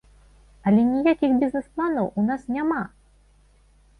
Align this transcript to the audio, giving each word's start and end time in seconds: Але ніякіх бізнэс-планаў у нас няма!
Але 0.69 0.85
ніякіх 0.93 1.35
бізнэс-планаў 1.43 2.09
у 2.21 2.25
нас 2.29 2.41
няма! 2.57 2.81